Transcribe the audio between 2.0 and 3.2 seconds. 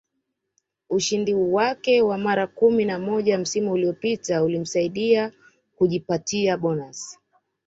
wa mara kumi na